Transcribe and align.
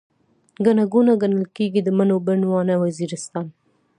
ګڼه 0.65 0.83
ګوڼه، 0.93 1.13
ګڼل 1.21 1.43
کيږي، 1.55 1.81
د 1.83 1.89
مڼو 1.97 2.17
بڼ، 2.25 2.39
واڼه 2.51 2.75
وزيرستان 2.83 3.45